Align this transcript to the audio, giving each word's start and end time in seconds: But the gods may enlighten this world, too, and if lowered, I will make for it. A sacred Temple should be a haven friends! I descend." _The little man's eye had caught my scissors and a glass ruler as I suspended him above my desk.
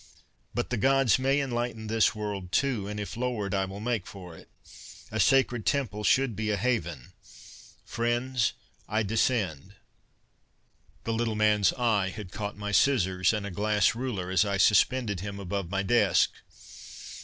But 0.55 0.71
the 0.71 0.77
gods 0.77 1.19
may 1.19 1.39
enlighten 1.39 1.85
this 1.85 2.15
world, 2.15 2.51
too, 2.51 2.87
and 2.87 2.99
if 2.99 3.15
lowered, 3.15 3.53
I 3.53 3.65
will 3.65 3.79
make 3.79 4.07
for 4.07 4.35
it. 4.35 4.49
A 5.11 5.19
sacred 5.19 5.63
Temple 5.63 6.03
should 6.03 6.35
be 6.35 6.49
a 6.49 6.57
haven 6.57 7.13
friends! 7.85 8.53
I 8.89 9.03
descend." 9.03 9.75
_The 11.05 11.15
little 11.15 11.35
man's 11.35 11.71
eye 11.73 12.09
had 12.09 12.31
caught 12.31 12.57
my 12.57 12.71
scissors 12.71 13.31
and 13.31 13.45
a 13.45 13.51
glass 13.51 13.93
ruler 13.93 14.31
as 14.31 14.43
I 14.43 14.57
suspended 14.57 15.19
him 15.19 15.39
above 15.39 15.69
my 15.69 15.83
desk. 15.83 16.31